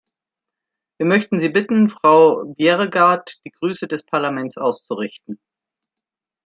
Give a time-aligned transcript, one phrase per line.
[0.97, 5.39] Wir möchten Sie bitten, Frau Bjerregaard die Grüße des Parlaments auszurichten.